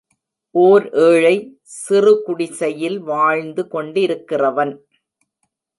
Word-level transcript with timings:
ஓர் 0.55 0.85
ஏழை, 1.01 1.33
சிறு 1.75 2.13
குடிசையில் 2.21 2.99
வாழ்ந்து 3.01 3.65
கொண்டிருக்கிறவன். 3.71 4.73